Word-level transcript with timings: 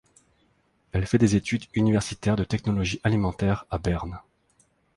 Elle 0.93 1.05
fait 1.05 1.19
des 1.19 1.35
études 1.35 1.65
universitaires 1.75 2.35
de 2.35 2.43
technologie 2.43 2.99
alimentaire 3.03 3.65
à 3.69 3.77
Berne. 3.77 4.17